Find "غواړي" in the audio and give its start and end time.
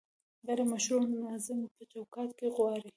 2.55-2.89